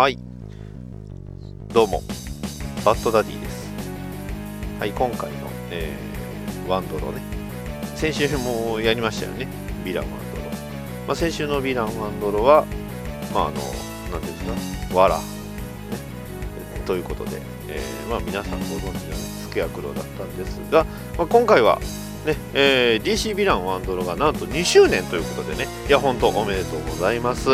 [0.00, 0.18] はい。
[1.74, 2.02] どうも。
[2.86, 3.70] バッドダディです。
[4.78, 5.36] はい今回の、
[5.70, 7.20] えー、ワンドロね。
[7.96, 9.46] 先週もやりましたよね。
[9.84, 10.44] ヴィランワンドロ、
[11.06, 12.64] まあ、先週のヴィランワンドロは
[13.34, 13.60] まああの
[14.10, 14.98] 何ていうんですか？
[14.98, 15.22] わら、ね、
[16.86, 17.32] ということで、
[17.68, 20.86] えー、まあ皆さんご存知のスケアクロだったんですが、
[21.18, 21.78] まあ、今回は
[22.24, 25.66] ねえー、DC ヴィランワンドロがなんと2周年ということでね。
[25.86, 27.50] いや本当おめでとうございます。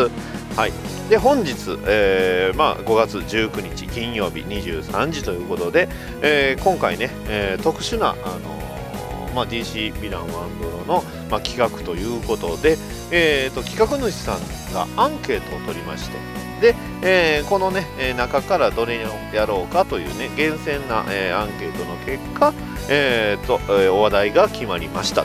[0.55, 0.96] はい。
[1.09, 5.89] で本日、えーまあ、5月19日金曜日23時ということで、
[6.21, 12.77] えー、今回ね、えー、特殊な、あの、まあ、DC ヴィランワンドロの、まあ、企画ということで、
[13.13, 14.41] えーと、企画主さん
[14.75, 16.17] がアンケートを取りまして
[16.61, 17.87] で、え、このね、
[18.17, 22.53] 中からどれをやろうかというね厳選な、え、アンケートの結果、
[22.89, 25.25] えーとえ、お話題が決まりました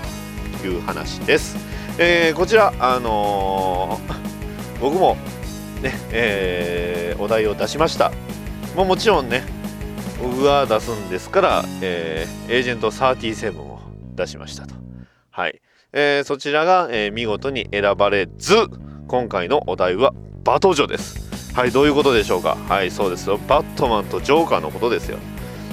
[0.60, 1.56] という話です。
[1.98, 4.00] え、こちら、あの、
[4.82, 5.16] 僕も
[5.82, 8.12] ね、えー、お題を出しました。
[8.76, 9.44] ももちろんね、
[10.22, 13.80] 僕が出すんですから、えー、エージェント37を
[14.16, 14.76] 出しましたと。
[15.32, 15.62] はい。
[15.94, 18.56] えー、そちらが、えー、見事に選ばれず、
[19.08, 21.30] 今回のお題はバトジョです。
[21.54, 22.56] はい、どういうことでしょうか？
[22.70, 23.38] はい、そうですよ。
[23.48, 25.18] バットマンとジョーカーのことですよ。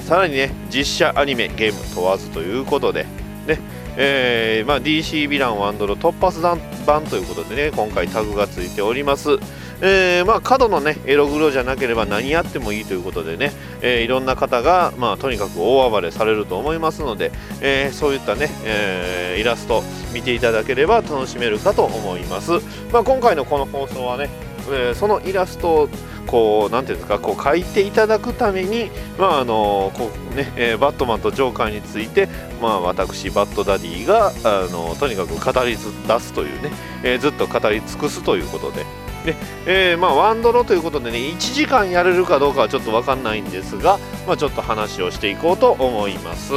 [0.01, 3.05] さらにね、実写アニメ、ゲーム問わずということで、
[3.47, 3.61] ね、
[3.97, 9.39] えー、まあ、DC ヴィランワンドロ突発版ということでね、今回タグがついております。
[9.81, 22.53] えー、まあ、角のね、エログロじゃなければ何やってもいいということでね、えー、いろんな方が、まあ、とにかく大暴れされると思いますので、えー、そういったね、えイラスト見ていただければ楽しめるかと思います。
[22.93, 24.29] まあ、今回のこの放送はね、
[24.71, 25.89] えそのイラストを
[26.29, 32.29] こう、なんていうんですか、こう書いていただくために、まあ、あの、こうね、えー、バットマンとジョーカーについて、
[32.61, 36.71] まあ、私、バッドダディが、あの、とにかく語り出すというね、
[37.03, 38.85] えー、ずっと語り尽くすということで、
[39.25, 46.53] で、えー、まあ、ワンドロということでね、1時間やれるかどうかはちょっと分かんないんですが、まあ、ちょっと話をしていこうと思います。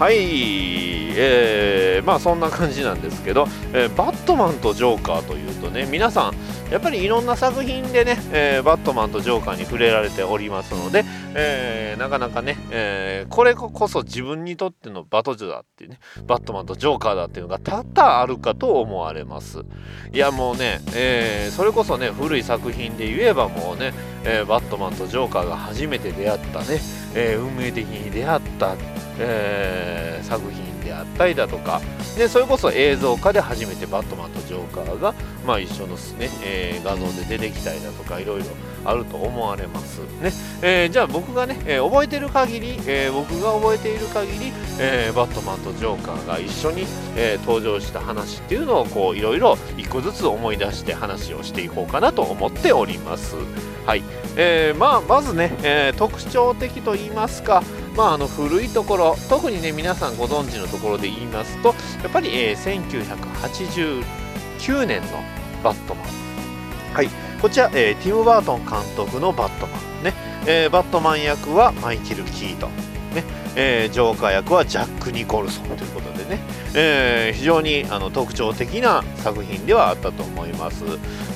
[0.00, 0.16] はい、
[1.14, 19.64] えー、まあ、そんな感じなんですけど、えー、バットマンとジョーカーというとね、皆さん、やっぱりいろんな作品でね、えー、バットマンとジョーカーに触れられておりますので、えー、なかなかね、え、これこそ自分にとってのバトジョだっていうね、バットマンとジョーカーだっていうのが多々あるかと思われます。
[20.14, 23.92] いやもうね、え、それこそね、古い作品で言えばもうね、
[24.24, 26.80] えー、バットマンとジョーカーが初めて出会ったね、
[27.14, 28.76] えー、運命的に出会った、
[29.18, 31.80] えー、作品であったりだとか
[32.18, 35.14] でそれこそ映像化で初めてバットマンとジョーカーが、
[35.46, 38.46] まあ、一緒のね、えー、画像で出てきたりだとかいろいろ
[38.84, 40.00] あると思われます。
[40.20, 53.36] ね、えー、じゃあ僕がね、えー、覚えてる限り、え僕が覚えている限り、えバットマンとジョーカーが一緒に、え登場した話っていうのをこういろいろ一個ずつ思い出して話をしていこうかなと思っております。
[53.84, 54.02] はい、
[54.36, 57.62] えまあまずね、え特徴的と言いますか
[57.96, 64.02] まあ、あの古いところ特にね皆さんご存知のところで言いますとやっぱり、えー、
[64.58, 65.08] 1989年の
[65.62, 66.06] バットマン。
[66.94, 67.08] はい。
[67.40, 70.12] こちら、えー、ティム・バートン監督のバットマンね、
[70.46, 72.70] えー、バットマン役はマイケル・キートン
[73.14, 73.24] ね。
[73.56, 76.09] えー、ジョーカー役はジャック・ニコルソンということで。
[76.30, 76.38] ね、
[76.74, 80.84] えー、非常にあの特徴的な作品ではあったと思います。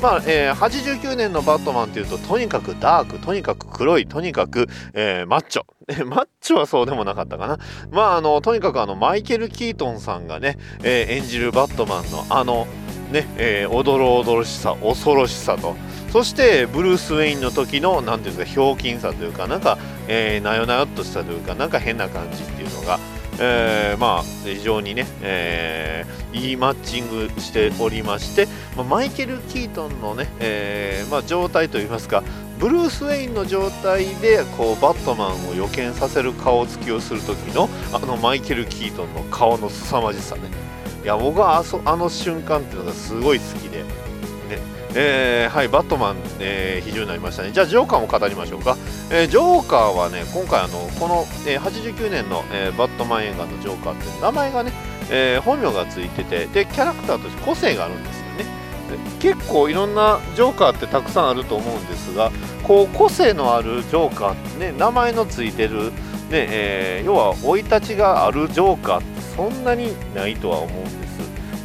[0.00, 7.59] まあえー、89年のバットマンというととにかくダークとにかく黒いとにかく、えー、マッチョマッチョはそうでもなかったかな。
[7.91, 12.66] まああのとにかくあのマイケル・キートンさんがね、えー、演じるバットマンのあの
[13.11, 15.76] ね、えー、おどろおどろしさ恐ろしさと。
[16.15, 23.00] そしてブルース・ウェインの時の何ていうんですかひょうきんさというかなんか、えー、なよなよっとしたというかなんか変な感じっていうのが、
[23.41, 28.47] えー、まあ非常にね、えー、いいマッチングしておりまして、
[28.77, 32.23] まあ、マイケル・キートンのね、えーまあ、状態といいますか
[32.59, 40.43] ブルース・ウェインの状態でこうバットマンを予見させる顔つきをする時のあのマイケル・キートンの顔の凄まじさね。
[41.03, 44.04] いや僕はあの瞬間っていうのがすごい好きで。
[44.97, 47.50] えー、はい、バットマン、えー、非常になりましたね。
[47.52, 48.76] じゃあ、ジョーカーも語りましょうか。
[49.11, 54.73] えー、ジョーカーはね、今回、あのこの、えー、89年の、えー、バットマン映画のジョーカーって名前がね、
[55.11, 58.64] えー、本名がついてて、で、キャラクターとして個性があるんですよね。
[59.19, 62.31] 結構いろんなジョーカーってたくさんあると思うんですが、
[62.62, 65.90] こう個性のあるジョーカーってね、名前のついてる、
[66.31, 71.04] ねえー、要は生い立ちがあるジョーカーってそんなにないとは思うんです。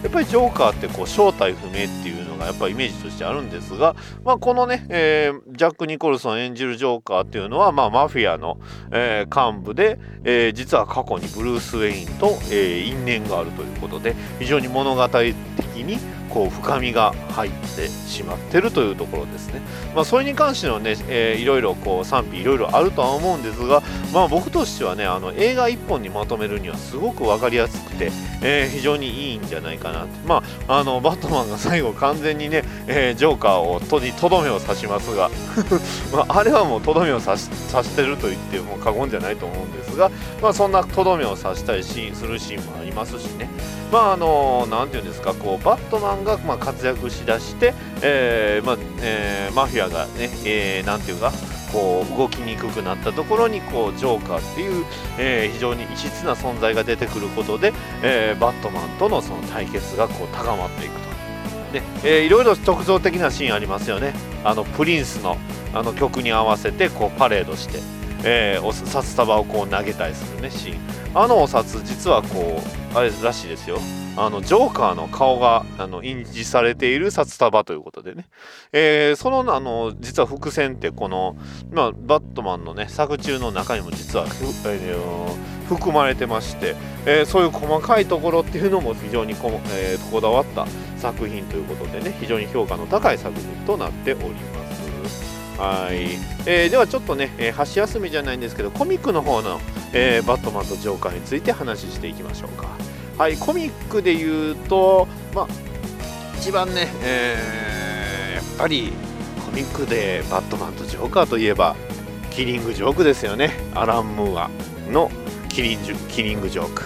[0.03, 8.59] やっぱりジョーカーってこう正体不明っていうのがやっぱイメージとしてあるんですが、まあ、このね、えー、ジャック・ニコルソン演じるジョーカーっていうのは、まあ、マフィアの、
[8.91, 15.33] えー、幹部で、えー、実は過去にブルース・ウェインと、え因縁があるということで非常に物語的
[15.83, 15.97] に
[16.29, 19.61] こう深みが入ってしまってるというところですね。
[19.95, 23.81] まあ、それに関してのね、えー、いろいろこう賛否いろいろあるとは思うんですが、
[24.13, 28.11] まあ、僕としてはねあの映画1本にまとめるにはすごく分かりやすくて、
[28.41, 35.29] えー、非常にいいんじゃないかなまあ、あのバットマンが最後完全にね、えー、ジョーカーをとにとどめを刺しますが
[36.13, 40.11] まあ、あれはもうとどめを刺し刺してると言っても過言じゃないと思うんですが、
[40.41, 43.49] まあ、そんなとどめを刺したりしするシーンもありますしね
[43.91, 51.31] まああの何て言うんですかこうバットマンがま活躍しだして、えーまあえー、マフィアがね、えー、て言うか
[51.71, 54.85] こう動きにくくなったところにこうジョーカーっていう、
[55.17, 61.09] えー、非常に異質な存在が出てくることで、えー、バットマンとのその対決がこう高まっていくと。
[61.73, 64.13] で、えー、いろいろ特徴的なシーンありますよね。
[64.43, 65.37] あのプリンスの
[65.73, 67.79] あの曲に合わせてこうパレードして、
[68.23, 70.98] えー、お札束をこう投げたりするねシーン。
[71.15, 72.61] あのお札実はこ
[72.93, 73.79] うあれらしいですよ。
[74.17, 78.25] あのジョーカーの顔があの印字されている札束ということでね、
[78.73, 81.37] えー、そのあの実は伏線ってこの、
[81.71, 86.75] まあ、バットマンのね作中の中にも実は、えー、含まれてまして、
[87.05, 90.67] えー、そういう細かいところっていうのも非常にこ,、えー、こだわった
[90.97, 94.68] 作品ということでね非常に評価の高い作品となっております。
[95.59, 96.13] はい、
[96.45, 99.59] えー、ではちょっとね、えー、箸休めじゃないんですけどコミックの方の、
[99.91, 102.69] えー、バットマンとジョーカーについて話していきましょうか。
[103.17, 105.47] はいコミックで言うとまあ
[106.37, 108.93] 一番ね、えー、やっぱり
[109.45, 111.75] コミックでバットマンとジョーカーといえば
[112.31, 113.51] キリングジョークですよね。
[113.75, 114.49] アラン・ムーア
[114.89, 115.11] の
[115.49, 116.83] キリンジキリングジョーク。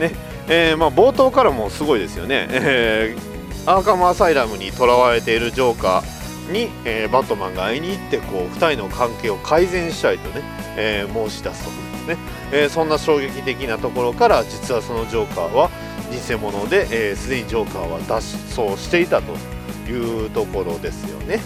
[0.00, 0.10] ね。
[0.48, 6.19] えー、まあ、冒頭からもすごいですよね、えー、アーカムアサイラムにとらわれているジョーカー。
[6.50, 10.42] に、えー、バットマンが会いに行ってこう2人の関係を改善したいとね、
[10.76, 12.16] え申し出すとね、
[12.52, 15.70] えー、そんな衝撃的なところから実はそのジョーカーは
[16.10, 18.14] 偽物で、えー、すでにジョーカーは脱
[18.60, 19.32] 走していたと
[19.90, 21.40] いうところですよね。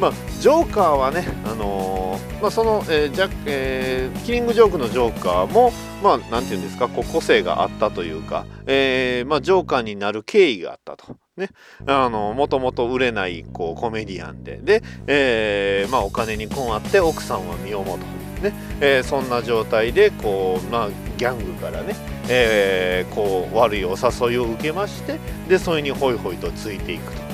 [0.00, 5.72] まあ、ジョーカーはね、あのー、まあ、その、えージャえー、キリングジョークのジョーカーも、
[6.02, 11.16] まあ、なんていうんですか、こう個性があったというか、えーまあ、ジョーカーになる経緯があったと。
[11.36, 11.50] ね、
[11.86, 14.58] あのもともと売れないこうコメディアンで。
[14.62, 17.98] で、えーまあ、お金に困って奥さんは身をもと
[18.42, 18.52] ね。
[18.80, 21.94] えー、そんな状態でこう、まあ、ギャングからね、
[22.28, 25.18] えー、こう悪いお誘いを受けまして
[25.48, 27.26] でそれにホイホイとついていくと。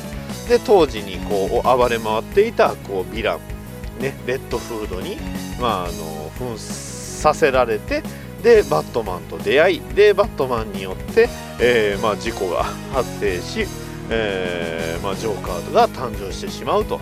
[0.48, 5.16] で当時にこう暴れ回っていたこうヴィラン、ね、レッドフードに、
[5.60, 8.02] まあ、あの扮させられて
[8.43, 11.28] でバットマンと出会いでバットマンによって、
[11.60, 13.66] えーまあ、事故が発生し、
[14.12, 17.00] えーまあ、ジョーカーが誕生してしまうと。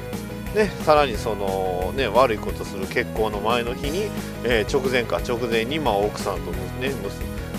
[0.55, 4.11] ね、さらにその、ね、悪いことする結婚の前の日に、
[4.43, 6.91] えー、直前か直前に、まあ、奥さんと、ね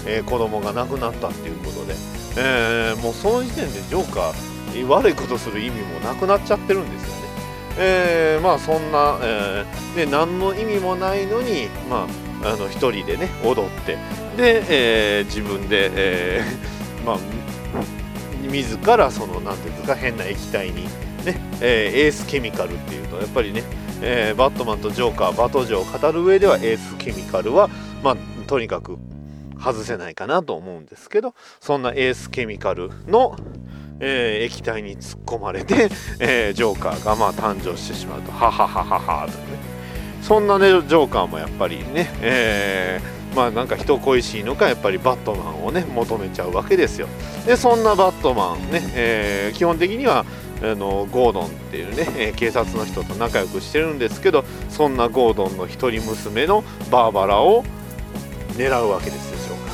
[0.05, 1.93] えー、子供が亡くなったっていうことで、
[2.37, 7.21] えー、もうその時点でジョーカー悪いことする意味もなくなっちゃってるんですよね。
[7.77, 12.07] えー、まあそんな、えー、で何の意味もないのに、ま
[12.43, 13.97] あ、あの一人でね踊って。
[14.37, 17.17] で、えー、自分で、えー、 まあ
[18.51, 20.85] 自らその何ていうか変な液体に
[21.25, 23.63] ねえー、エースケミカルっていうとやっぱりね、
[24.01, 27.69] えー、バットマンとジョーカーバトジョーを語る上ではエースケミカルは、
[28.03, 28.17] まあ、
[28.47, 28.97] とにかく
[29.59, 33.35] 外せないかなと思うんですけどそんなエースケミカルの、
[33.99, 35.89] えー、液体に突っ込まれて、
[36.19, 39.37] え、ジョーカーがまあ誕生してしまうとはははははとね。
[40.23, 47.07] そんなねジョーカーもやっぱりね、えー、まあなんか人恋しいのかやっぱりバットマンをね求めちゃうわけですよ。
[47.45, 50.25] でそんなバットマンね、えー、基本的には
[50.63, 57.63] あのゴードンっていうね、え警察の人と仲良くしてるんですけどそんなゴードンの一人娘のバーバラを
[58.53, 59.71] 狙うわけですでしょうか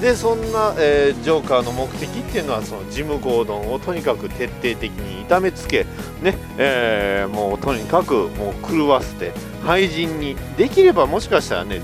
[0.00, 5.84] でそんな、えー、ジョーカーの目的っていうのはそのジム・ゴードンをとにかく徹底的に痛めつけ、
[6.20, 11.80] ねえー、もうとにかくもう狂わせて廃人にできればもしかしたらね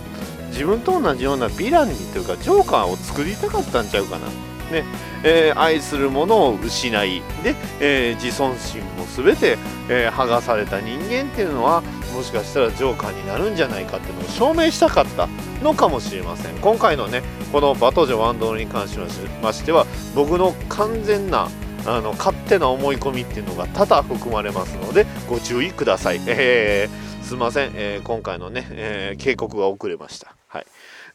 [0.48, 4.26] 自分と同じようなヴィランにというかジョーカーを作りたかったんちゃうかな。
[4.72, 4.84] ね。
[5.24, 11.82] えー、愛するものを失いで、えー、自尊心も全て、えー、剥がされた人間っていうのは
[12.14, 15.28] もしかしたらジョーカーになるんじゃないかっていうのを証明したかった
[15.62, 16.54] のかもしれません。
[16.56, 18.98] 今回のねこのバトジョワンドールに関し
[19.42, 21.48] ましては僕の完全な
[21.86, 30.36] あの勝手な思い込みっていうのが多々含まれますのでご注意ください、えー、すいません、えー、今回のね、えー、警告が遅れました、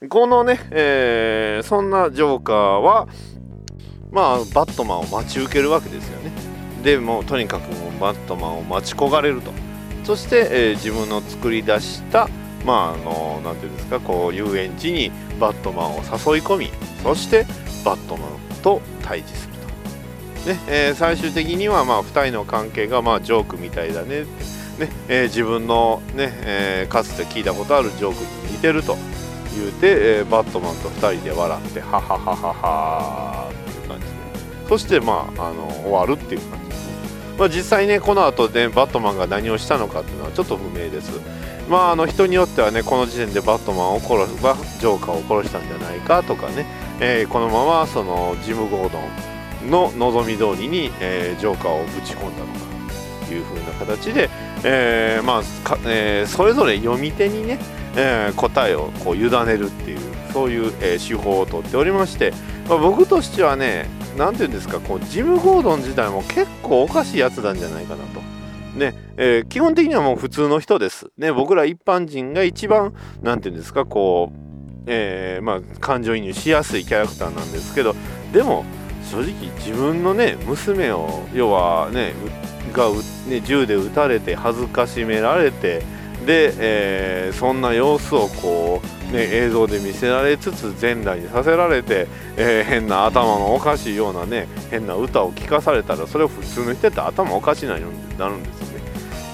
[0.10, 3.08] このね、えー、そんなジョーカーは
[4.12, 6.32] まあバットマンを待ち受けるわけですよね。
[6.84, 9.52] でもとにかくもうバットマンを待ち焦がれると。
[10.04, 12.28] そして、えー、自分の作り出した
[12.66, 16.04] まああの何ていうんですかこう遊園地にバットマンを誘い
[16.42, 17.46] 込みそして
[17.86, 20.50] バットマンと対峙すると。
[20.52, 28.98] ねえー、最終的にはまあ2人の関係がまあジョークみたいだねって、ねえー、自分のね、えー、かつて聞いたことあるジョークに似てると。
[29.56, 34.14] 言うて、えー、バットマンと2人で笑ってはははははっていう感じで。
[34.70, 36.94] そしてまああの終わるっていう感じですね、
[37.38, 41.12] まあ、実際ねこの後ねバットマンが何をしたのかっていうのはちょっと不明です。
[41.70, 46.66] まああの人によってはねこの時点でバットマンを殺すジョーカーを殺したんじゃないかとかね、
[47.00, 52.74] えー、このままそのジム・ゴードンの望み通りに、えー、ジョーカーをぶち込んだのか
[53.26, 54.30] という風な形で、
[54.64, 55.42] えー、まあ
[55.86, 57.60] えー、それぞれ読み手にね、
[57.96, 60.00] えー、答えをこう委ねるっていう
[60.34, 62.34] そういう、え手法をとっておりまして、
[62.68, 68.22] まあ、僕としてはね何て言うんですかこうジム・ゴードン自体も結構おかしいやつなんじゃないかなと。
[68.78, 71.12] ねえー、基本的にはもう普通の人です。
[71.18, 77.96] ね、僕ら一般人が一番何て言うんですかこう、えー、まあ、感情移入しやすいキャラクターなんですけど
[78.32, 78.66] でも
[79.12, 82.14] 正直自分のね娘を要はね
[82.74, 82.90] が
[83.28, 85.84] ね銃で撃たれて恥ずかしめられて
[86.26, 98.84] で、えー、そんな様子をこう、ね、映像で見せられつつ全裸にさせられて、えー、変な頭のおかしいようなね変な歌を聴かされたらそれを普通の人って頭おかしいなようになるんですよね。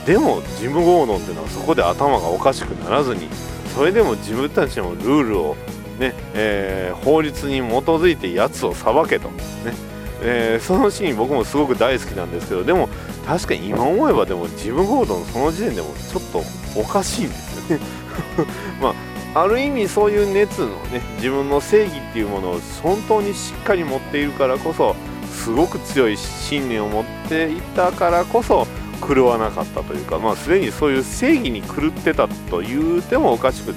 [0.06, 3.30] でもジム・ゴードンっていうのはそこで頭がおかしくならずに
[3.76, 5.56] それでも自分たちのルールを
[6.00, 9.30] ね、えー、法律に基づいてやつを裁けと。
[9.30, 9.90] ね。
[10.22, 12.90] えー、そのシーン僕もすごく大好きなんですけどでも
[13.26, 16.44] 確かに今思えばでもジム・ゴードンその時点でもちょっと
[16.80, 17.86] おかしいんですよね
[18.82, 24.96] まあある意味そういう熱のね自分の正義っていうものを本当にしっかり持っているからこそ
[25.32, 28.66] すごく強い信念を持っていたからこそ
[29.08, 33.74] 狂わなかったというかまあすでにそういう正義に狂ってたと言うてもおかしく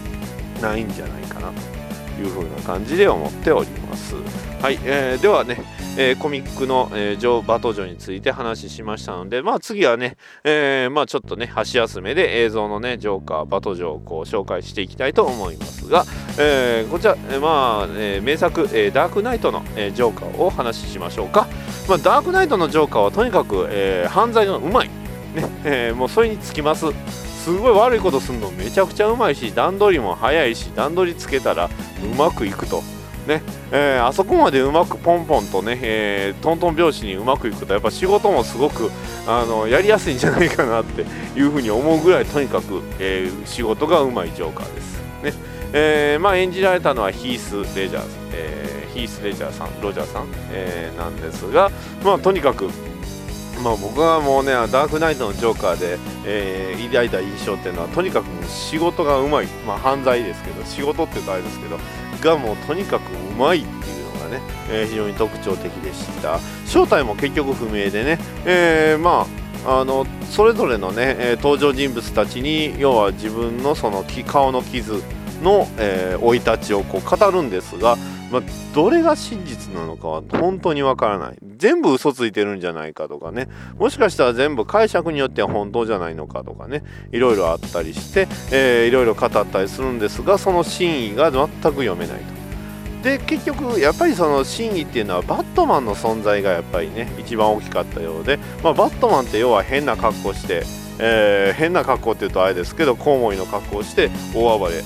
[0.61, 4.15] ないんじゃないかなというふうな感じで思っております。
[4.61, 5.63] はい、えー、ではね
[5.99, 16.05] えー、コミックの、えー、ジョー・バトジョについて話しましたので、まあ次はね、えー、まあちょっとね、箸休めで映像のね、ジョーカー、バトジョーをこう紹介していきたいと思いますが、
[16.39, 21.47] えー、こちら、えー、まあ、えー、名作、えー、ダークナイトの、えー、ジョーカーをお話ししましょうか。
[21.89, 24.89] まあ、ダークナイトのジョーカーはとにかく、えー、犯罪がうまい。
[24.89, 24.95] ね、
[25.65, 26.87] えー、もうそれにつきます。
[27.43, 32.85] すごい悪いことするのめちゃくちゃうまいし段取りも早いし段取りつけたらうまくいくと
[33.27, 33.43] ね。
[33.71, 38.91] えー、あそこまでうまくポンポンとね、えー、トントン拍子にうまくいくとやっぱ仕事もすごく
[39.27, 41.03] あのやりやすいんじゃないかなって
[41.39, 45.03] いうふうに思うぐらいとにかく、えー、仕事がうまいジョーカーです。
[45.23, 45.33] ね。
[45.75, 51.71] えーまあ、演じられたのはヒース・レジャー、えー、ヒース・レジャーさんロジャーさん、えー、なんですが、
[52.05, 52.69] まあ、とにかく
[53.63, 61.79] まあ、僕はもうねダークナイトのジョーカーで、えー、抱いた印象っていうのはとにかく仕事がうまい、まあ、犯罪ですけど仕事って言うとあれですけど
[62.23, 66.39] がもうとにかくうまいっていうのがね、えー、非常に特徴的でした。
[66.67, 69.27] 正体も結局不明でね、えー、ま
[69.67, 75.03] ああのそれぞれのね、え登場人物たちに要は自分のその顔の傷
[75.43, 77.97] の生、い立ちをこう語るんですが
[78.33, 78.43] まあ、
[78.75, 81.39] どれが真実なのかは本当にわからない。
[81.59, 83.49] 全部嘘ついてるんじゃないかとかね。
[83.79, 86.83] もしかしたら全部解釈によっては本当じゃないのかとかね。
[87.13, 92.43] いろいろあったりして、えー、いろいろ語ったりするんですがその真意が全く読めないと。
[93.03, 100.63] で結局やっぱりその真意っていうのはバットマンの存在がやっぱりね一番大きかったようで、まあ、バットマンって要は変な格好して
[100.99, 104.83] えー、変な格好っていうとあれですけどコウモリの格好をして大暴れ、ね、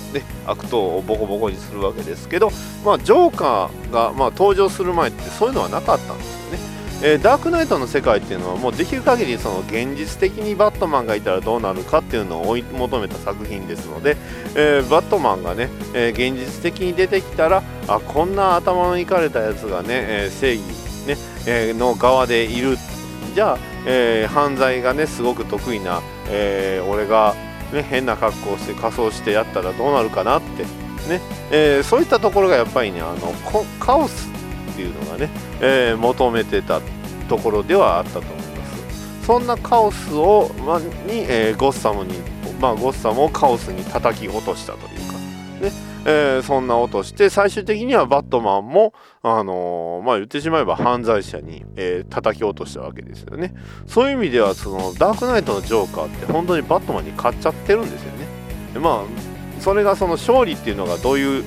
[0.47, 2.51] 悪党をボコボコにするわけですけど、
[2.85, 6.77] まあ、ジョーカーが、まあ、登場する前ってそういうのはなかったんですよね。
[7.03, 14.17] えー、ダークナイトの世界っていうのはもうできる限りその現実的にバットマンがいたらどうなるかっていうのを追い求めた作品ですので、
[14.55, 20.65] えー、バットマンがね、えー、現実的に出てきたらあこんな頭のいかれたやつがね、え正義
[21.07, 22.79] ね、えの側でいる
[23.35, 27.35] じゃあ、えー、犯罪がねすごく得意な、えー、俺が、
[27.73, 30.65] ね、変な格好をして仮装してやったらどうなるかなって
[31.09, 31.21] ね、
[31.53, 33.33] えー、そういったところがやっぱりねあの
[33.79, 34.29] カオス
[34.73, 35.31] っていうのがね、
[35.63, 36.83] え求めてた
[37.29, 39.27] ところではあったと思います。
[39.27, 42.19] そんなカオスを、ま、に、えゴッサムに、
[42.61, 45.15] まあ、ゴッサムをカオスに叩き落としたというか
[45.65, 45.96] ね。
[46.09, 53.55] えー、そんな音して最終的にはバットマンも、あのー、まあ、言ってしまえば犯罪者に、えー、叩き落としたわけですよね。
[53.89, 58.27] そういう意味ではそのダークナイトのジョーカーって本当にバットマンに勝っちゃってるんですよね。
[58.73, 61.43] でまあそれがその勝利っていうのがどういう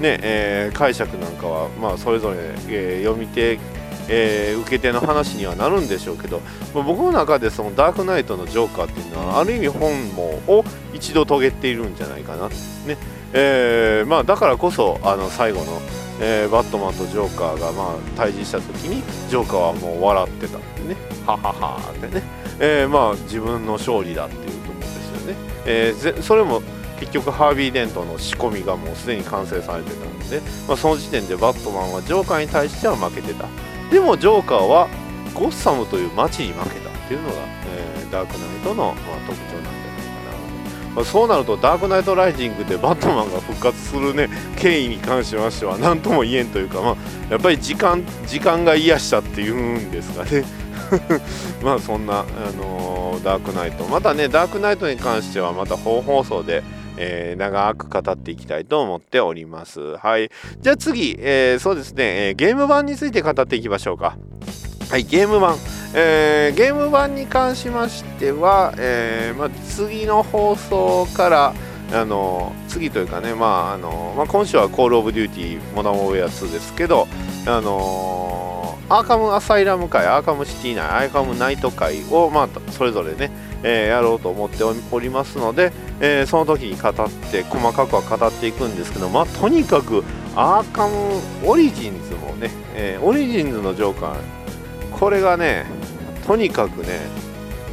[0.00, 2.36] ね、え解釈なんかは、まあ、それぞれ、
[2.68, 3.58] え読み手
[4.08, 6.40] えー、受け手の話にはなるんでしょうけど、
[6.74, 12.54] まあ、僕の中でそのダークナイトのジョーカーっていうのはある意味本望を一度遂げているんじゃないかな、ね。
[13.32, 15.80] えー、まあ、だからこそあの最後の、
[16.20, 20.96] えー、バットマンとジョーカーがまあ対峙した時にジョーカーはもう笑ってたんでね。
[21.26, 22.22] はははってね、
[22.60, 26.62] えー、まあ自分の勝利だっていうところですよね、えー、それも
[27.00, 33.46] 結局ハービー・デントの仕込みがもうすでに完成されてたんで、まあ、その時点でバットマンはジョーカーに対しては負けてた。
[33.90, 34.88] でもジョーカーは
[35.34, 37.34] ゴッサムという街に負けたっていうのが、
[37.66, 38.94] えー、ダークナイトの、まあ、
[39.26, 39.85] 特徴なんじゃないかな、
[40.96, 46.96] まあ、そうなるとダークナイトライジングでバットマンが復活するね経緯に関しましては何とも言えんというか、まあ、
[47.30, 50.44] やっぱり時間時間が癒したっていうんですかね
[51.62, 56.62] まあそんな、あのー、ダークナイトまたねダークナイトに関してはまた本放送で
[56.98, 59.98] えー、長く語っていきたいと思っております。
[59.98, 60.30] はい。
[60.60, 64.16] じゃあ次、えー、そうですね、え、ゲーム版について語っていきましょうか。
[64.88, 65.56] はい、ゲーム版。
[65.94, 71.54] えー、ゲーム版に関しましては、えーまあ、次の放送から
[71.92, 77.08] あの次というかね、まああのまあ、今週はコール・オブ・デューティーモダン・ウォーア2ですけど、
[77.46, 83.30] あのアーカム・アサイラム会、アーカム・シティ内、アーカム・ナイト会を、まあ、それぞれね、
[83.64, 86.92] えー、やろうと思っておりますので、えー、その時に語っ
[87.32, 90.04] て細かくは語っていくんですけど、まあ、とにかく
[90.36, 94.45] アーカムオリジンズもね、えー、オリジンズのジョーカー
[94.98, 95.66] これがね
[96.26, 97.00] とにかくね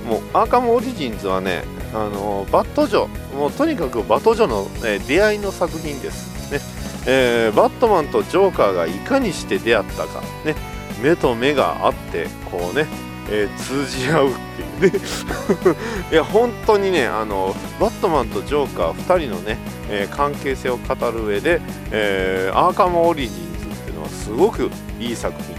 [0.08, 1.64] もうアーカムオリジンズはね
[1.94, 6.60] あのバットジョもうとにかくバットジョの、え出会いの作品ですね、
[7.08, 10.56] えー、バットマンとジョーカーがいかにして出会ったかね。
[11.02, 12.86] 目と目があってこうね
[13.30, 14.34] えー、通じ合うっ
[14.80, 15.00] ていうね。
[16.12, 19.58] いや本当にねあのバットマンとジョーカー2人のね、
[19.90, 21.62] え、関係性を語る上で、
[21.92, 25.53] え、アーカムオリジンズっていうのはすごくいい作品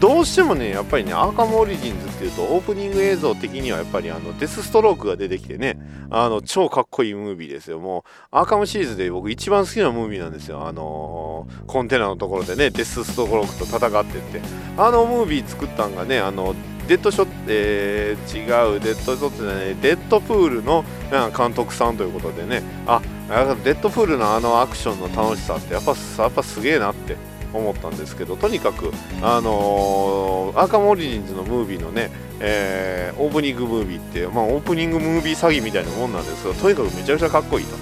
[0.00, 5.78] どうしてもねやっぱりねアーカムオリジンズっていうとオープニング映像的にはやっぱりあのデスストロークが出てきてね
[6.10, 7.80] あの超かっこいいムービーですよ。
[7.80, 10.66] もうアーカムシリーズで僕一番好きなムービーなんですよ。
[10.66, 14.40] あのー、コンテナのところでねデスストロークと戦ってって。
[14.76, 16.54] あのムービー作ったんがねあの
[16.86, 20.84] デッドショット、えー、違う、デッドショットじゃない、デッドプールの
[21.36, 23.02] 監督さんということでね、あ、
[23.62, 25.92] デッドプールのあのアクションの楽しさってやっぱ
[26.22, 27.37] やっぱすげえなって。
[27.52, 37.76] 思ったんですけど、とにかく、あのー、アーカムオリジンズのムービーのね、えー、オープニングムービーって、まあ、オープニングムービー詐欺みたいなもんなんですけど、とにかくめちゃくちゃかっこいいと。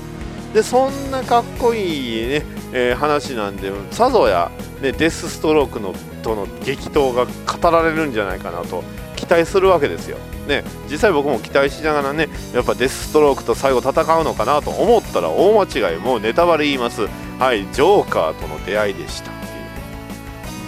[0.55, 4.51] で、そんなかっこいいね、えー、話なんで、さぞや、
[4.81, 5.95] ね、デスストロークの
[6.27, 8.83] との激闘が語られるんじゃないかなと
[9.15, 10.19] 期待するわけですよ。
[10.49, 17.09] ね、実際僕も期待しながらねやっぱデスストロークと最後戦うのかなと思ったら大間違いもうネタバレ言います
[17.41, 19.36] はいジョーカーとの出会いでした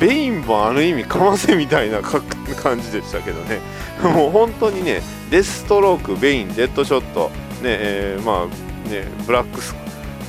[0.01, 3.61] ベインもある意味かませみたいな感じでしたけどね
[4.03, 7.31] もう本当にねデストロークベインデッドショット
[7.63, 9.75] ねえー、まあねブラックス,、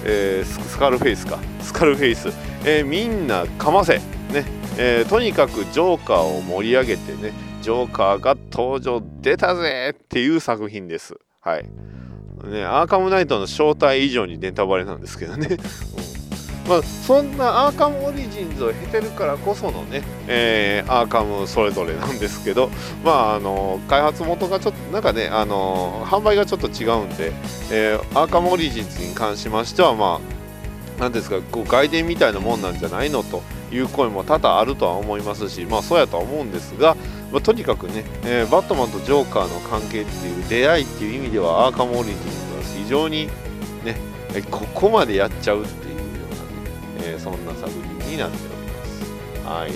[0.03, 2.29] えー、スカルフェイスかスカルフェイス、
[2.65, 3.97] えー、みんなかませ
[4.31, 4.45] ね
[4.77, 11.15] え、とにかくジョーカーを盛り上げてねジョーカーが登場出たぜっていう作品です。
[11.41, 11.65] はい。
[12.45, 15.47] ね、アーカムナイトの正体以上にネタバレなんですけどね。
[16.13, 16.18] うん
[16.69, 22.69] まあ、そんなアーカムオリジンズを経てるからこそのね、えー、アーカムそれぞれなんですけど、
[23.03, 27.33] まあ、あの開発元がちょっとなんかね、あの販売がちょっと違うんで、
[27.71, 30.21] えー、アーカムオリジンズに関しましては、ま
[30.99, 36.95] あ、なんですか、こう外伝みたいなもんなんじゃないのという声も多々あるとは思いますし、まあ、そうやとは思うんですが、
[37.31, 43.25] まあ、とにかくね、えー、バットマンとジョーカーの関係っていう出会いっていう意味ではアーカムオリジンズは非常に
[43.83, 43.97] ね
[44.51, 45.88] ここまでやっちゃうって、
[47.01, 49.47] えー、そんな作品になっております。
[49.47, 49.71] はい。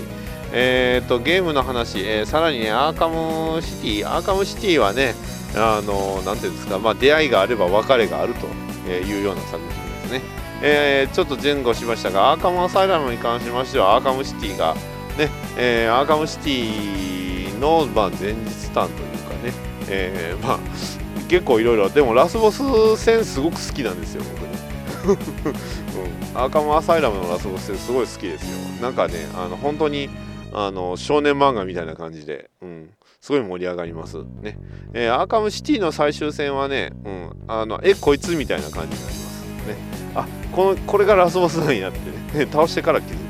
[0.52, 4.08] えーと、ゲームの話、えー、さらにねアーカムシティ。
[4.08, 5.16] アーカムシティはね
[5.56, 8.48] あのなんていうんですか、まあ、出会いがあれば別れがあると
[8.90, 9.70] いうような作品
[10.02, 10.22] ですね、
[10.62, 14.76] えー、ちょっと前後しましたがアーカムアサイラムに関しましてはアーカムシティが
[15.18, 19.54] ね、えー、アーカムシティの、まあ、前日談というかね、
[19.90, 20.60] え、まあ
[21.30, 21.90] 結構いろいろ。
[21.90, 22.62] でもラスボス
[22.98, 25.60] 戦すごく好きなんですよ僕ね、
[26.36, 28.82] アーカムアサイラムのラスボス戦すごい好きですよ。
[28.82, 30.10] なんかねあの本当に
[30.52, 32.90] あの少年漫画みたいな感じで、うん、
[33.22, 34.18] すごい盛り上がります。
[34.42, 34.58] ね、
[34.94, 39.46] えー、アーカムシティの最終戦はね、うん、あのえこいつみたいな感じになります。
[39.68, 39.76] ね。
[40.16, 42.48] あこのこれがラスボスなんやってね。
[42.52, 43.24] 倒してから気づく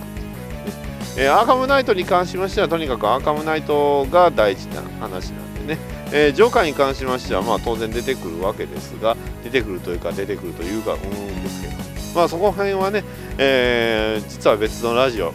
[1.15, 5.79] えー、アーカムナイトに関しましてはとにかくアーカムナイトが大事な話なんでね、
[6.11, 12.02] えー、ジョーカーに関しましてはまあ当然出てくるわけですが出てくるというか出てくるというかうんですけど。
[12.13, 13.03] まあそこら辺はね、
[13.37, 15.33] えー、実は別のラジオ、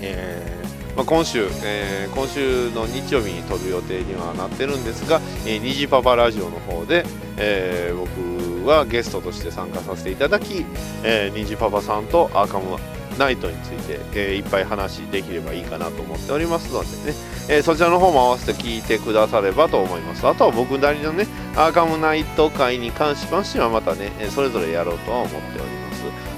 [0.00, 7.04] えーまあ、今週、えー、今週の日曜日に撮る予定にはなってるんですが、えー、虹パパラジオの方で、
[7.38, 10.66] えー、僕はゲストとして参加させていただき、
[11.02, 12.76] えー、虹パパさんとアーカム
[13.18, 17.16] ナイトについて、えー、いっぱい話できればいいかなと思っておりますのでね、
[17.48, 20.26] えー、そちらの方も合わせて聞いてくださればと思います。
[20.26, 21.26] あとは僕なりのね
[21.56, 25.81] アーカムナイト会に関しましてはまたねそれぞれやろうとは思っております。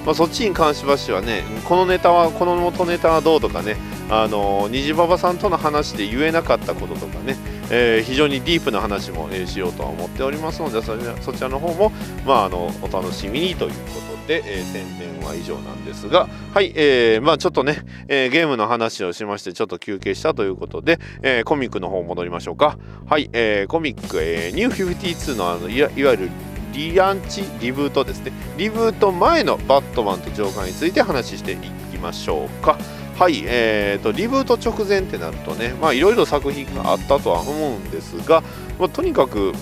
[0.04, 3.76] まあ、そっちに関しましてはねこのネタはこの元ネタはどうとかね
[4.10, 7.36] あの虹ばばさんとの話で言えなかったこととかね
[7.70, 11.90] えー、非常にディープな話も、えー、しようとは思っておりますのでそそちらの方も、
[12.26, 13.76] まあ、あのお楽しみにというこ
[14.22, 22.78] とで、えー、宣伝は以上なんですがはい、えー、まあちょっとね、えー、ゲームの話をしましてちょっと休憩したということで、えー、コミックの方戻りましょうか。
[23.06, 26.30] はい、えー、コミック、えー、ニュー52のあのいわゆる
[26.74, 28.32] リアンチリブートですね。
[28.56, 31.56] リブート前のバットマンとジョーカーについて話してい
[31.92, 32.76] きましょうか。
[33.18, 38.42] はい、えーと、リブート直前ってなるとね、まあいろいろ作品があったとは思うんですが、
[38.78, 39.52] まあ、とにかく、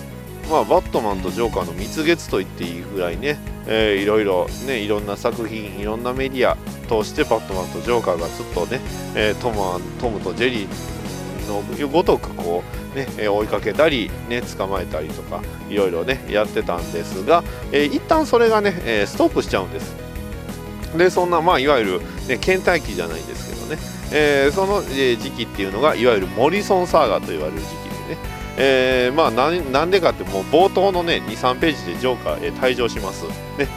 [0.49, 6.57] まあ、バットマンとジョーカーの蜜月と言っていいぐらいね、いろいろね、いろんな作品、いろんなメディア
[6.89, 8.81] 通してバットマンとジョーカーがずっとね、
[9.15, 10.67] えー、トムトムとジェリー
[11.47, 19.95] のごとくこう、ね、追いかけたり、ね、捕まえたりとか、いろいろね、やってたんですが、えー、一旦それがね、ストップしちゃうんです。
[20.97, 23.77] で、そんな、まあ、いわゆる、ね、倦怠期じゃないんですね、
[24.11, 27.71] えー、その、時期っていうのがいわゆるモリソンサーガと言われる時期
[28.07, 28.17] でね、
[28.57, 33.25] えー、まあなんでかってもう冒頭のね23ページでジョーカー、えー、退場します。
[33.57, 33.67] ね。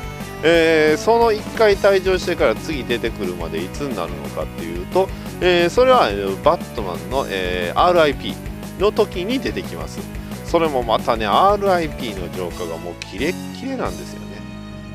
[0.43, 5.09] えー、その1回退場してから次出てくるまでいつになるのかっていうと、
[5.41, 6.11] えー、それは
[6.45, 8.35] バットマンの、えー、RIP
[8.79, 10.01] の時に出てきます。
[10.45, 14.27] それもまたね RIP のジョーカーがもうキレッキレなんですよね。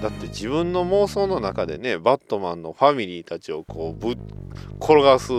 [0.02, 4.18] だって自分の妄想の中でねバットマンのファミリーたちをこうぶっ
[4.80, 5.32] 転がす、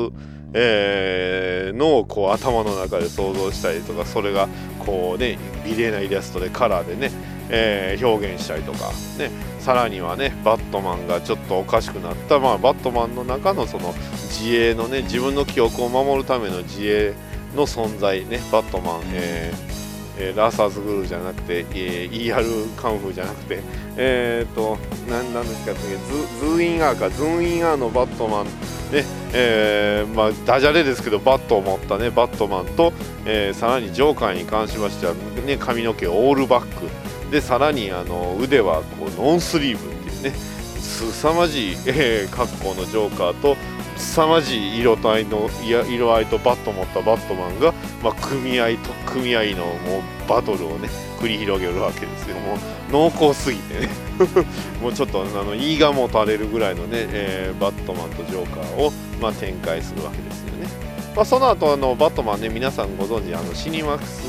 [0.54, 4.48] えー、のをこう頭の中で想像したりとかそれが
[4.86, 7.10] こうね美麗なイラストでカラーでね、
[7.48, 17.14] えー、表現したりとかねさらにはねバットマンがちょっとおかしくなった、まあ、バットマンの中のその自衛のね自分の記憶を守るための自衛
[17.54, 18.40] の存在ね。
[18.50, 19.72] バットマン、えー
[20.18, 23.60] えー、ラーサーズグルーじゃなくて、えー、ER カンフーじゃなくて、
[23.96, 24.78] えっ、ー、と、
[25.10, 32.92] なんなんですか、ズズーインアーか、ズーインアーのバットマン、ね、えー、まあ、ダジャレですけど、バットを持ったね、バットマンと、
[33.24, 35.14] えー、さらにジョーカーに関しましては、
[35.46, 36.88] ね、髪の毛オールバック、
[37.30, 43.56] で、さらにあの腕はこうノンスリーブっていうね、凄まじい、えー、格好のジョーカーと、
[44.02, 50.88] 凄まじい色合いの色合いとバット持ったバットマンが、まあ、組合と組合のもうバトルをね
[51.18, 52.58] 繰り広げるわけですよもう
[52.90, 53.88] 濃厚すぎてね。
[54.82, 60.68] もうちょっとあの胃がもたれるぐらいのね、えー、バットマンとジョーカーを、まあ、展開するわけですよね、
[61.16, 64.26] まあ、その後あのバットマンね皆さんご存知あのシニマックス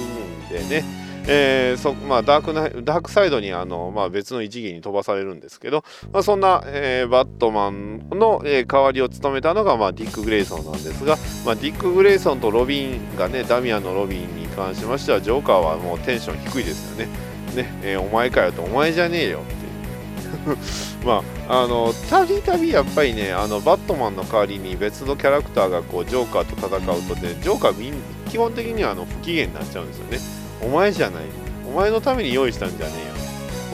[0.49, 17.33] でねえーそまあ、ダークナダークサイドにあの、まあ、別の一義に飛ばされるんですけど、まあ、そんな、えー、バットマンの、えー、代わりを務めたのが、まあ、ディック・グレイソンなんですが、まあ、ディック・グレイソンとロビンがねダミアンのロビンに関しましてはジョーカーはもうテンション低いですよね。
[17.55, 20.57] ねえー、お前かよとお前じゃねえよっていう
[21.05, 27.93] まああのたびたびやっぱりねあのバットマンの代わりに別のキャラクターがこうジョーカーと戦うとねジョーカー
[28.29, 30.05] 基本的にはあの不機嫌になっちゃうんですよ
[30.39, 30.42] ね。
[30.63, 31.23] お前じゃない。
[31.67, 33.13] お前のために用意したんじゃねえよ。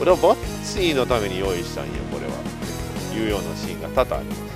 [0.00, 2.32] 俺はバッツィのために用意したんよこれは。
[2.32, 4.50] っていうようなシーンが多々ありますが。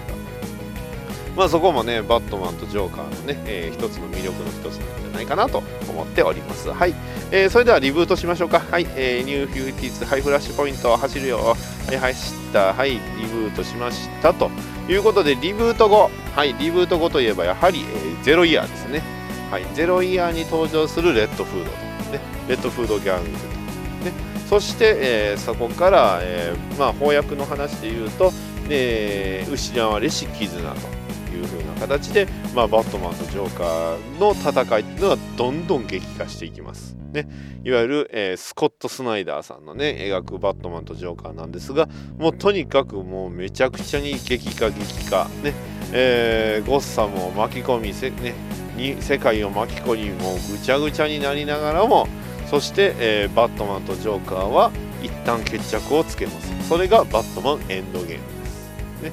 [1.36, 6.70] まあそこもねバットマンとジョーカーのね、えー、一つの魅力の一つなんじゃないかなと思っております。
[6.70, 6.94] はい、
[7.30, 8.60] えー、それではリブートしましょうか。
[8.60, 11.38] はい、えー、 New Fifty-Two はいフラッシュポイント走るよ。
[11.38, 12.72] はい走った。
[12.72, 12.92] はい。
[12.92, 14.50] リブートしましたと
[14.88, 16.10] いうことでリブート後。
[16.34, 16.54] はい。
[16.54, 19.02] リブート後といえばやはり、えー、ゼロイヤーですね。
[19.50, 19.66] はい。
[19.74, 21.93] ゼロイヤーに登場するレッドフードと。
[22.14, 24.12] ね、レッドフードギャング、ね、
[24.48, 28.32] そして、えー、そこから、えー、まあ、翻訳の話で言うと、
[28.70, 30.68] え、失われし絆と
[31.34, 36.96] いう風な形で、まあ、バットマンとジョーカーの戦いっていうのはどんどん激化していきます。
[37.14, 37.28] ね、
[37.62, 45.54] いわゆる、えー、スコット・スナイダーさんのね描くバットマンとジョーカーなんですがもうとにかくもうめちゃくちゃに激化激化ね、
[45.92, 48.34] えー、ゴッサムを巻き込みせ、ね、
[48.76, 52.08] に世界を巻き込みもうぐちゃぐちゃになりながらも
[52.50, 54.70] そして、えー、バットマンとジョーカーは
[55.02, 56.68] 一旦決着をつけます。
[56.68, 59.12] それがバットマンエンドゲームです、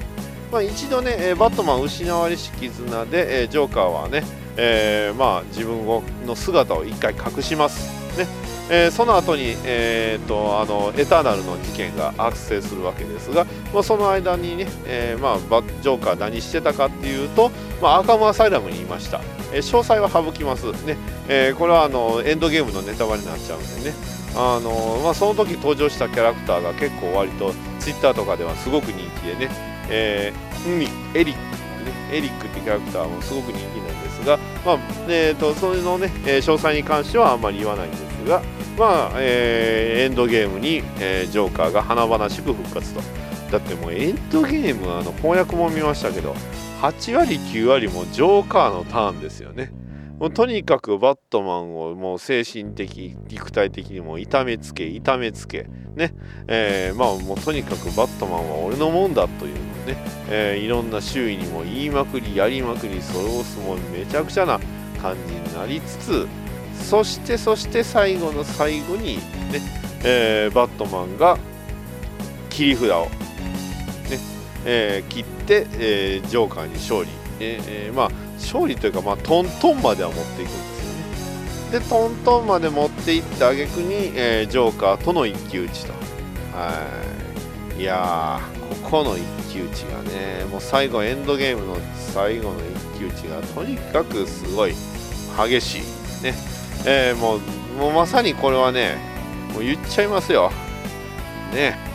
[0.50, 4.22] まあ、一度ね、えバットマン失われし絆で、えジョーカーはね、
[4.56, 5.86] えー、まあ、自分
[6.26, 7.90] の姿を一回隠します。
[8.18, 8.26] ね。
[8.70, 13.44] えー、その後に、えーと、あのエターナルの事件が発生するわけですが、
[13.74, 17.50] まあ、その間にね、えー、まあ、ジョーカー何してたかっていうと、
[17.82, 19.20] まあ、アーカムアサイラムにいました、
[19.52, 20.70] え、詳細は省きます。
[20.84, 20.96] ね、
[21.28, 24.22] えこれはあのエンドゲームのネタバレになっちゃうんでね。
[24.34, 29.50] あのまあ、その時登場したキャラクターが結構割とツイッターとかではすごく人気でね、
[29.90, 31.40] えー、エリック、
[31.84, 38.42] ね、エリックってキャラクターもすごく人気なんですが、まあえーと、それのね、詳細に関してはあんまり言わないんですが、
[38.78, 43.02] まあえー、エンドゲームに、えジョーカーが華々しく復活と。
[43.50, 46.34] だってもうエンドゲームあの翻訳も見ましたけど
[46.82, 49.72] 8割9割もジョーカーのターンですよね。
[50.18, 56.14] もうとにかくバットマンをもう精神的肉体的にも痛めつけ痛めつけね
[56.46, 59.96] えー、まあもうとにかくバットマンは俺のもんだというのをね、
[60.28, 64.60] えー、いろんな周囲にも言いまくりやりまくりソロースもめちゃくちゃな
[65.00, 66.28] 感じになりつつ
[66.88, 69.22] そしてそして最後の最後にね、
[70.04, 71.38] えー、バットマンが
[72.50, 73.08] 切り札を、
[74.64, 78.10] えー、切って、えー、ジョーカーに勝利、えー、まあ
[78.42, 81.84] 勝利というか、まあ、トントンまでは持っていくんですよね。
[81.84, 85.92] で、トントンまで持っていった挙句に、えー、ジョーカーとの一騎打ちと。
[86.52, 86.72] は
[87.78, 87.80] い。
[87.80, 92.58] いやー、ここの一騎打ちがね、もう最後、エンドゲームの最後の
[92.94, 94.74] 一騎打ちがとにかくすごい
[95.36, 95.80] 激しい。
[96.24, 96.34] ね。
[96.84, 97.40] えー、もう、
[97.78, 98.98] もうまさにこれはね、
[99.54, 100.50] もう言っちゃいますよ。
[101.54, 101.91] ね。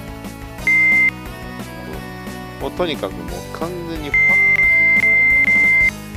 [2.61, 4.11] もうとにかくもう完全に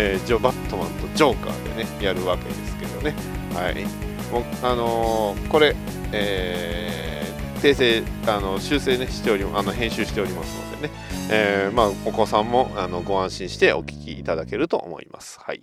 [0.03, 3.15] えー、ジョバットマンとジョーカーでねやるわけですけどね。
[3.55, 3.85] はい。
[4.33, 5.77] もうあのー、これ、
[6.13, 10.95] えー、訂正あの修正ねしておりあの編集しておりますのでね、
[11.31, 15.39] えー、まあお子さんもあのご安心してお聞きいただけると思います。
[15.39, 15.61] はい。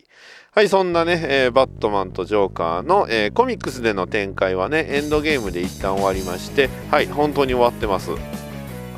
[0.51, 8.11] はい、そんなね、えー、バットマンとジョーカーの、えー、コミックスでの展開はね、エンドゲームで一旦終わりまして、はい、本当に終わってます。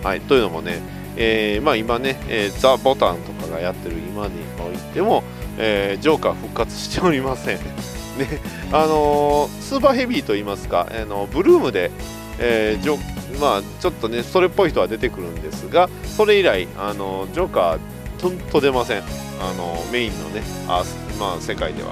[0.04, 5.24] はい、というのもね、えー、まあ、今ね、えー、ザ・ボタンとかがやってる今においても、
[5.58, 7.58] えー、ジョーカー復活しておりません。
[8.18, 8.40] ね、
[8.72, 11.92] あの、スーパーヘビーといいますか、あのブルームで、
[12.40, 12.98] えー、ジョ
[13.40, 17.80] まあ、ちょっとね、それっぽい人は出てくるんですが、それ以来、あのジョーカー、
[18.18, 19.04] とんと出ません。
[19.42, 20.84] あのメインのね、あ
[21.20, 21.92] まあ、世界では。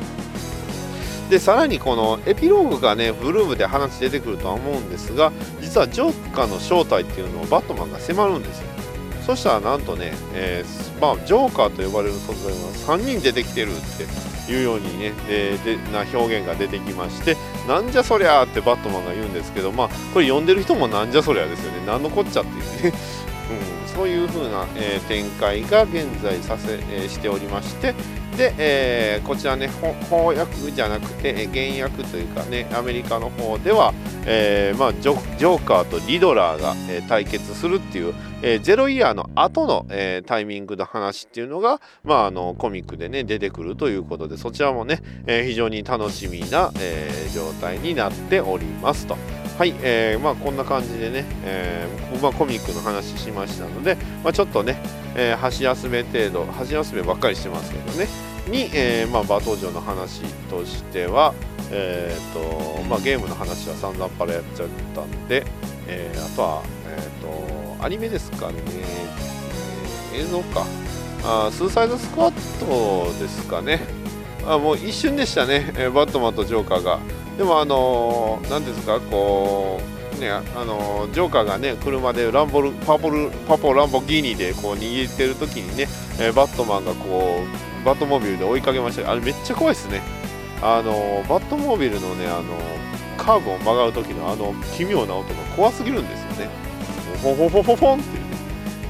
[1.29, 8.76] で、さらにこのエピローグがね、ブルームで話出てくるとは思うんですが、実はジョーカーの正体っていうのをバットマンが迫るんですよ。
[9.27, 17.35] そしたらなんとね、えー、まあ、ジョーカーと呼ばれる存在が3人出てきてるっていうようにね、え、でな表現が出てきまして
[17.67, 21.85] なんじゃそりゃーってバットマンが言うんですけどまあこれ読んでる人もなんじゃそりゃですよね。
[21.85, 22.97] 何のこっちゃっていうね。
[23.49, 27.93] うん、そういう風な、えー、展開が現在させ、えー、しておりまして
[28.35, 29.69] で、えー、こちらね
[30.09, 33.93] 翻訳じゃなくて、え原訳というかねアメリカの方では、
[34.25, 49.17] えまあ、ジョーカーとリドラーが、え対決するっていう、えゼロイヤーの後の、えタイミングの話っていうのが、まあ、あのコミックでね出てくるということでそちらもね、え非常に楽しみな、え状態になっておりますと。
[49.57, 54.79] はい、えー、まあこんな感じでね、えー、まあ、コミックの話しましたので、まあ、ちょっとね、
[55.15, 58.07] えー、箸休め程度、箸休めばっかりしてますけどね、
[58.47, 60.21] に、えー、まあ、馬登場の話
[60.51, 61.33] としては、
[61.71, 65.43] えーとまあ、ゲームの話は散々パラやっちゃったんで、
[65.87, 68.55] えー、あとは、えーと、アニメですかね、
[70.13, 70.65] えー、映像か。
[71.23, 73.81] あ、スーサイドスクワットですかね、
[74.45, 76.99] あもう一瞬でしたね、え、バットマンとジョーカーが。
[77.37, 79.79] でもあの何ですかこ
[80.17, 85.87] うねあのジョーカーがね車でランボルパポルパポランボギーニでこう逃げてる時にね、
[86.19, 87.41] え、バットマンがこ
[87.81, 89.11] うバットモービルで追いかけました。
[89.11, 90.01] あれめっちゃ怖いですね。
[90.61, 92.43] あのバットモービルのねあの
[93.17, 96.66] カーブを曲がる時のあの奇妙な音が怖すぎるんですよね。
[97.17, 98.23] フォフォフォフォフォンっていう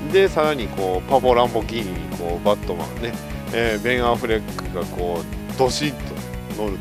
[0.07, 0.13] ね。
[0.13, 3.13] でさらにこうパポランボギーニにこうバットマンね、
[3.53, 5.91] えー、ベン・アフレックがこうドシッ
[6.55, 6.77] と乗る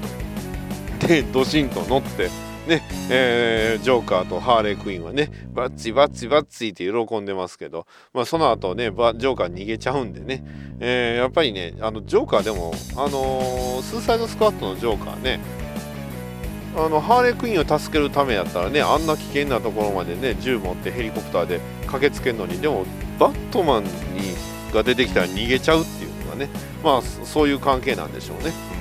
[1.01, 1.07] と。
[1.07, 2.29] でドシンと乗って
[2.67, 2.83] ね。
[3.09, 10.45] えー、ジョーカーとハーレークイーンはねバッチバッチバッチって喜んでますけど、まあ、その後ねジョーカー逃げちゃうんでね、
[10.81, 15.41] えー、やっぱりねあのジョーカーでもあのー、スーサイドスクワットのジョーカーね
[16.77, 22.85] あのハーレークイーンを助けるためやったらねあんな危険なところまでね銃持ってヘリコプターで駆けつけるのにでも
[23.19, 23.91] バットマンに
[24.75, 26.49] が出てきたら逃げちゃうっていうのがね
[26.85, 28.76] まあそういう関係なんでしょうね。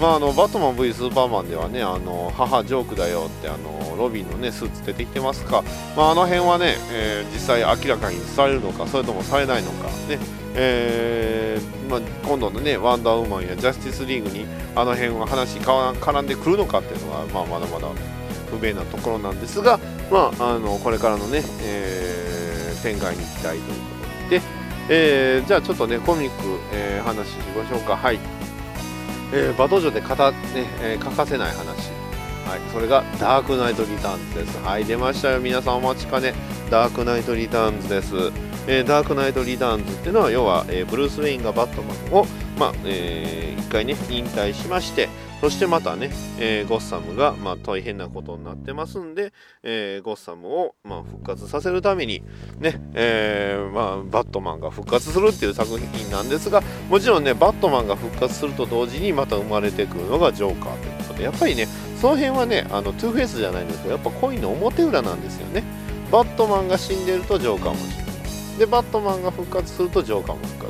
[0.00, 5.64] まあ、あのバットマン V スーパーマンではね、あの母ジョークだよってあのロビンの、ね、スーツ出てきてますか、
[5.96, 10.18] まあ、あの辺はね、えー、実際明らかにされるのか、それともされないのか、ね
[10.54, 17.88] えーまあ、今度のね、ワンダーウーマンやジャスティスリーグにあの辺は話絡んでくるのかっていうのは、まあ、まだまだ
[18.50, 19.80] 不明なところなんですが、
[20.10, 23.66] まあ、あのこれからのね、えー、展開に期待というこ
[24.24, 24.40] とで、
[24.90, 26.34] えー、じゃあちょっとね、コミック、
[26.72, 27.96] えー、話しましょうか。
[27.96, 28.37] はい。
[29.32, 30.36] えー、バトジョでか、ね
[30.80, 31.90] えー、欠かせない話、
[32.46, 34.58] はいそれがダークナイトリターンズです。
[34.64, 35.40] はい出ましたよ。
[35.40, 36.32] 皆さんお待ちかね。
[36.70, 38.14] ダークナイトリターンズです。
[38.66, 42.26] えー、ダークナイト・リターンズっていうのは要は、え、ブルース・ウェインがバットマンを、
[42.58, 45.08] まあえー、1回ね引退しまして
[45.40, 52.22] そしてまたね、えー、ゴッサムが、まあ、大変なことになってますんで、えー、ゴッサムを、まあ、復活させるために、
[52.58, 61.66] ね、えー、まあ、バットマンが復活するっていう作品なんですが、もちろんね、バットマンが復活すると同時にまた生まれてくるのがジョーカーということで、やっぱりね、
[62.00, 65.62] その辺はね、あのトゥーフェイスじゃないんですけど、やっぱコインの表裏なんですよね。
[66.10, 67.98] バットマンが死んでるとジョーカーも死
[68.54, 68.58] ぬ。
[68.58, 70.67] で、バットマンが復活するとジョーカーも復活。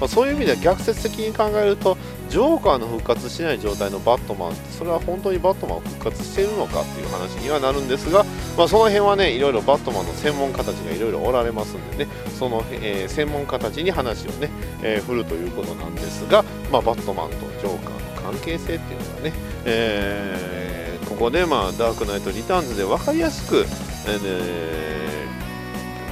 [0.00, 1.96] まあ、そういう意味では逆説的に考えると
[2.28, 8.24] ジョーカーの復活しない状態のバットマンそれは本当にバットマンを復活しているのかっていう話にはなるんですが、
[8.56, 14.50] まあ、その辺はねいろいろバットマンの専門家たちがいろいろおられますんでねその、えー、専門家たちに話をね、
[14.82, 19.32] えー、振るということなんですが、まあ、バットマンとジョーカーの関係性っていうのがね、
[19.64, 23.64] えー、ここで、まあ、ダークナイト・リターンズで分かりやすく、
[24.08, 25.26] え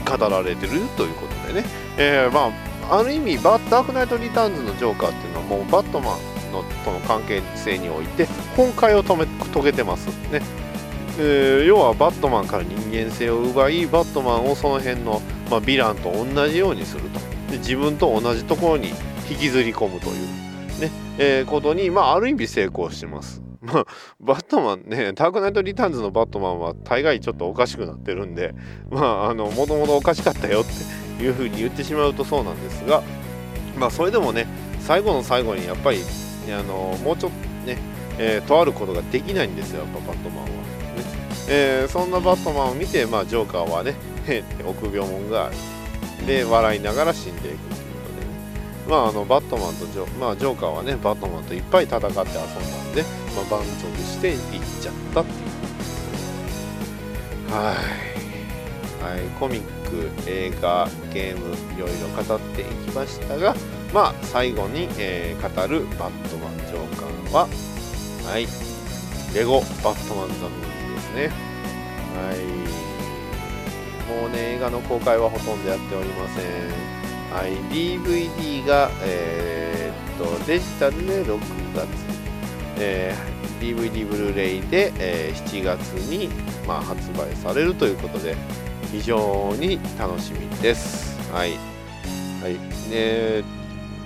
[0.05, 1.67] ー、語られてるということでね、
[1.99, 10.41] えー、まあある意味バダークナイト・リターンズのジョーカーっていうのはもうバットマンのとの関係性において本懐を遂げてますね、
[11.19, 15.21] えー、要はバットマンから人間性を奪いバットマンをその辺の、
[15.51, 17.21] まあ、ヴィランと同じようにすると。
[17.51, 18.89] で自分と同じところに
[19.31, 23.43] 引きずり込むというね、えー、ことに、まあ、ある意味成功してます、
[24.21, 28.55] バットマンね、ダークナイト・リターンズのバットマンは大概ちょっとおかしくなってるんで、
[28.91, 30.71] まあ、もともとおかしかったよって
[31.21, 33.03] いうふうに言ってしまうとそうなんですが、
[33.79, 34.47] まあ、それでもね
[34.81, 35.99] 最後の最後にやっぱり
[36.49, 37.79] あのもうちょっとね、
[38.19, 40.55] えー、とあることができないんですよやっぱバットマンは、ね。
[41.49, 43.95] えー、そんなバットマンを見て、まあ、ジョーカーはね
[44.65, 45.57] 臆病者がある
[46.27, 47.59] で笑いながら死んでいくというこ
[48.15, 48.33] とでね。
[48.89, 52.25] まああのバットマンとジョ,、まあ、ジョーカーはねバットマンといっぱい戦って遊んだん
[52.95, 53.03] で、
[53.37, 54.39] まあ、満足していっ
[54.81, 55.35] ちゃったってい
[57.51, 57.53] う。
[57.53, 57.75] はい。
[59.05, 59.84] はい、コミック。
[60.27, 63.55] 映画ゲームいろいろ語っていきましたが
[63.93, 67.49] まあ最後に、えー、語るバットマン上官は
[68.25, 68.47] はい。
[69.35, 71.29] レゴバットマンザムービですね。
[72.17, 72.39] はい。
[74.23, 76.45] もうね映画の公開はほとんどやっておりません。
[77.31, 77.53] はい。
[77.71, 81.39] DVD がえー、っとデジタルで6
[81.75, 82.15] 月。
[82.77, 86.29] えー、DVD ブルーレイで、えー、7月に、
[86.67, 88.35] まあ、発売されるということで、
[88.95, 91.19] 非常に楽しみです。
[91.33, 91.51] はい。
[92.41, 92.55] はい。
[92.89, 93.43] ね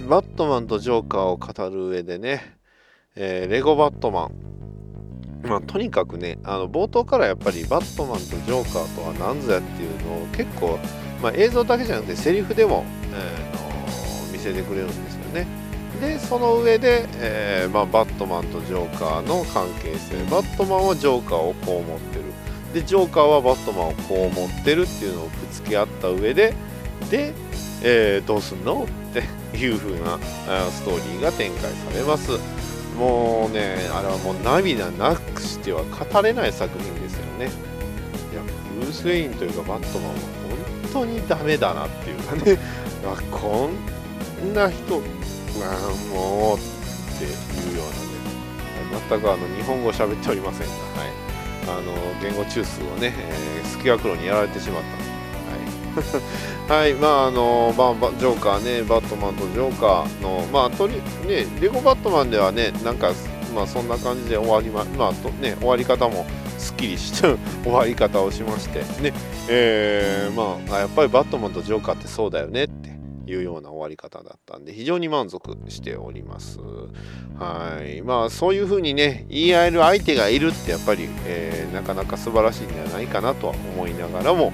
[0.09, 2.57] バットマンとジョーカーを語る上でね、
[3.15, 4.31] えー、レゴバットマン。
[5.47, 10.79] まあ、とにかくね、あの冒頭からやっぱりバットマンとジョーカーとは何ぞやっていうのを結構、
[11.23, 15.47] まあ、映像だけじゃなくてセリフでも、えー、の見せてくれるんですよね。
[16.01, 22.28] で、その上で、えーまあ、バットマンとジョーカーの関係性、バットマンはジョーカーをこう思ってる。
[22.79, 26.55] でジョーカーはバットマンをこう思ってるっていうのをぶつけ合った上で
[27.11, 27.35] で、
[27.83, 30.19] えー、どうすんのっていう風な
[30.71, 32.33] ストーリーが展開されます。
[32.97, 37.47] もうねあれはもう涙なくしては語れない作品ですよね。
[38.33, 38.43] いや
[38.75, 40.15] ブルース・ウェインというかバットマンは
[40.93, 42.59] 本当にダメだなっていうかね。
[43.31, 43.71] こ
[44.45, 46.61] んな人あもうっ
[47.19, 49.05] ていうようなね。
[49.09, 51.28] 全くあの日本語喋っておりませんがはい。
[51.69, 54.83] あの言語中枢をね、えー、スキワクロにやられてしまっ
[56.69, 56.73] た。
[56.75, 60.95] はい、 はい、まああの、まあ、ジョーカーねバットマンとジョーカーのまあとり
[61.27, 63.13] ねレゴバットマンではねなんか
[63.55, 66.27] まあそんな感じで終わりままあとね終わり方も
[66.59, 67.29] すっきりした
[67.63, 69.13] 終わり方をしましてね。
[69.49, 72.98] えー、まあやっぱりバットマンとジョーカーってそうだよねって。
[73.29, 76.59] いうような終わり方だったんで非常に満足しております。
[77.39, 84.53] はいまあそういうふうにね言い合える相手がいるってやっぱり、えー、なかなか素晴らしいんじゃないかなとは思いながらも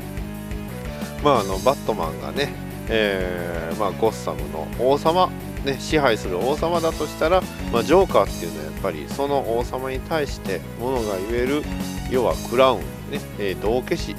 [1.22, 2.52] まああのバットマンがね、
[2.88, 5.30] えー、まあ、ゴッサムの王様
[5.64, 7.40] ね、支配する王様だとしたら、
[7.72, 11.62] まあ、ジョーカーっていうのはやっぱりその王様に対してものが言える
[12.10, 14.14] 要はクラウン、ねえー、道化師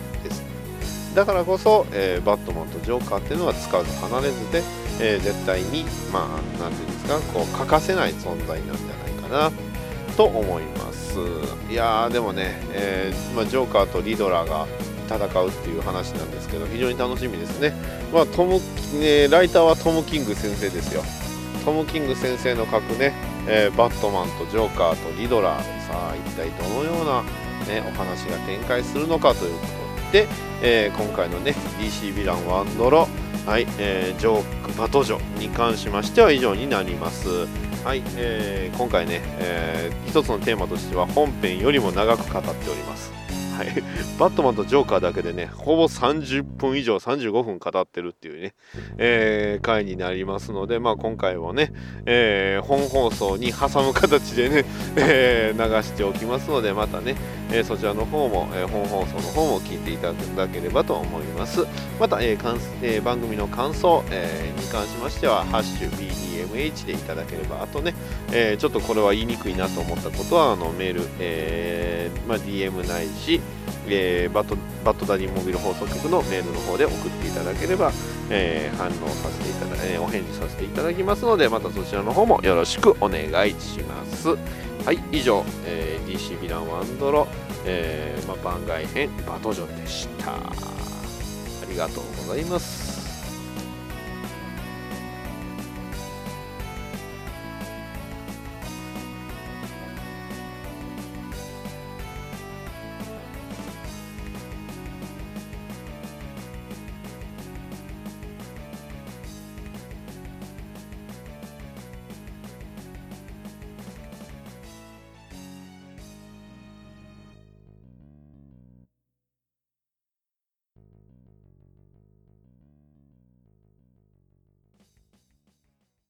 [1.15, 4.61] だからこそ、えー、バットマンとジョーカーっていうのは使わず離れずで、
[4.99, 6.27] えー、絶対にまあ
[6.59, 9.51] 何て言うんですかこう欠かせない存在なんじゃないかな
[10.17, 11.17] と思います。
[11.69, 14.67] いやーでもね、えー、まあ、ジョーカーとリドラーが
[15.07, 17.73] 戦うっていう話なんですけど非常に楽しみですね、
[18.13, 18.59] まあトム
[19.01, 21.01] えライターはトム・キング先生ですよ。
[21.63, 23.13] トム・キング先生の書くね、
[23.47, 27.23] えバットマンとジョーカーとリドラーさあ一体どのような、
[27.67, 29.84] ね、お話が展開するのかということ、
[30.61, 33.07] えー、今回のね DC ヴィランワンドロ、
[33.45, 37.27] はいえー、ジョークバトジョに関しましては以上になります。
[37.83, 43.24] はい、えー今回ね、えー一つのテーマとしては本編よりも長く語っております。
[43.55, 43.67] はい、
[44.19, 48.53] バットマンとジョーカーだけでね、ほぼ30分以上、35分語ってるっていうね、
[48.97, 51.71] えー回になりますので、まあ、今回はね、
[52.05, 54.65] えー本放送に挟む形でね、
[54.97, 57.15] えー流しておきますので、またね、
[57.51, 61.65] えーそちらの方も、えー本放送の方も聞いていただければと思います。
[61.99, 67.93] また、えー感えー番組の感想、えーに関しましては、ハッシュ BDMH でいただければ、あとね、
[68.33, 73.39] えーちょっとこれは言いにくいなと思ったことは、あのメール、えーまあ、DM ないし、
[73.87, 77.91] えーバットバットダディモビル放送局のメールの方で送っていただければ、
[78.29, 84.29] えー反応させていただ、えーお返事させていただきますので、またそちらの方もよろしくお願いします。
[84.85, 87.27] はい、以上、えー DC ヴィランワンドロ、
[87.65, 90.33] えーまあ、番外編バトジョンでした。
[90.33, 90.37] あ
[91.67, 92.84] りがとうございます。